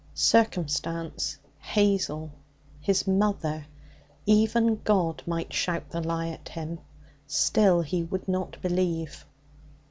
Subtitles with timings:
[0.15, 2.31] Circumstance, Hazel,
[2.79, 3.67] his mother,
[4.25, 6.79] even God might shout the lie at him.
[7.27, 9.27] Still, he would not believe.